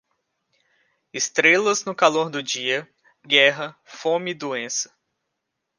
[1.13, 2.89] Estrelas no calor do dia,
[3.23, 4.91] guerra, fome e doença.